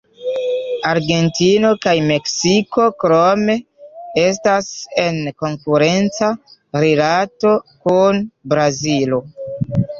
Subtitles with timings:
[0.91, 3.57] Argentino kaj Meksiko krome
[4.23, 4.73] estas
[5.05, 6.33] en konkurenca
[6.87, 7.55] rilato
[7.87, 9.25] kun Brazilo.